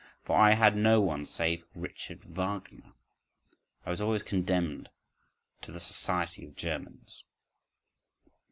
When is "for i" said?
0.23-0.55